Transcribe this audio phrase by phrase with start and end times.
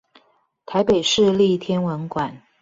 [0.65, 2.41] 臺北市立天文館